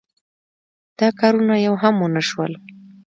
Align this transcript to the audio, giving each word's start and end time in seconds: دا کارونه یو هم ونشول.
دا 0.99 1.07
کارونه 1.19 1.55
یو 1.67 1.75
هم 1.83 1.95
ونشول. 1.99 2.51